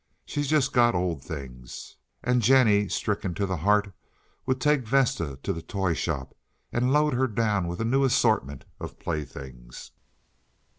She's 0.25 0.47
just 0.47 0.73
got 0.73 0.95
old 0.95 1.23
things." 1.23 1.95
And 2.23 2.41
Jennie, 2.41 2.89
stricken 2.89 3.35
to 3.35 3.45
the 3.45 3.57
heart, 3.57 3.93
would 4.47 4.59
take 4.59 4.87
Vesta 4.87 5.37
to 5.43 5.53
the 5.53 5.61
toy 5.61 5.93
shop, 5.93 6.35
and 6.73 6.91
load 6.91 7.13
her 7.13 7.27
down 7.27 7.67
with 7.67 7.79
a 7.79 7.85
new 7.85 8.03
assortment 8.03 8.65
of 8.79 8.97
playthings. 8.97 9.91